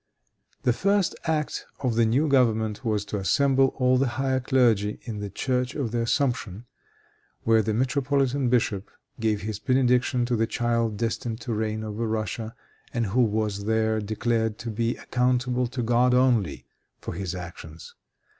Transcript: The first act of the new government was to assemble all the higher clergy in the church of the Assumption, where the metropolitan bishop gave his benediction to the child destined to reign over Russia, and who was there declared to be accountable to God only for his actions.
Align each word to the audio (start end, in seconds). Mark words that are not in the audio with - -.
The 0.63 0.73
first 0.73 1.15
act 1.25 1.67
of 1.81 1.93
the 1.93 2.07
new 2.07 2.27
government 2.27 2.83
was 2.83 3.05
to 3.05 3.19
assemble 3.19 3.67
all 3.77 3.99
the 3.99 4.07
higher 4.17 4.39
clergy 4.39 4.99
in 5.03 5.19
the 5.19 5.29
church 5.29 5.75
of 5.75 5.91
the 5.91 6.01
Assumption, 6.01 6.65
where 7.43 7.61
the 7.61 7.75
metropolitan 7.75 8.49
bishop 8.49 8.89
gave 9.19 9.41
his 9.41 9.59
benediction 9.59 10.25
to 10.25 10.35
the 10.35 10.47
child 10.47 10.97
destined 10.97 11.39
to 11.41 11.53
reign 11.53 11.83
over 11.83 12.07
Russia, 12.07 12.55
and 12.91 13.05
who 13.05 13.21
was 13.21 13.65
there 13.65 13.99
declared 14.01 14.57
to 14.57 14.71
be 14.71 14.95
accountable 14.97 15.67
to 15.67 15.83
God 15.83 16.15
only 16.15 16.65
for 16.99 17.13
his 17.13 17.35
actions. 17.35 17.93